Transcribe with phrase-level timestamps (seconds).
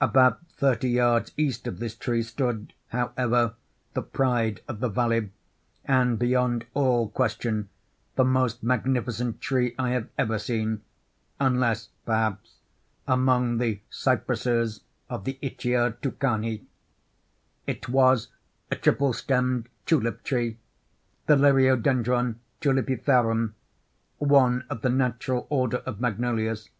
[0.00, 3.54] About thirty yards east of this tree stood, however,
[3.94, 5.30] the pride of the valley,
[5.84, 7.68] and beyond all question
[8.16, 10.82] the most magnificent tree I have ever seen,
[11.38, 12.56] unless, perhaps,
[13.06, 16.66] among the cypresses of the Itchiatuckanee.
[17.68, 18.26] It was
[18.72, 26.70] a triple stemmed tulip tree—the Liriodendron Tulipiferum—one of the natural order of magnolias.